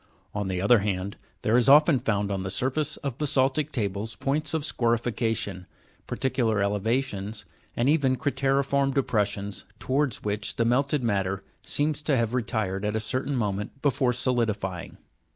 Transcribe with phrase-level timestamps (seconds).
[0.33, 4.55] On the other hand, there is often found on the surface of basa'ltic tables points
[4.55, 5.67] of scorification,
[6.07, 7.45] par ticular elevations,
[7.77, 12.99] and even crate'riform depressions, towards which the melted matter seems to have retired at a
[12.99, 14.97] certain moment before solidifying.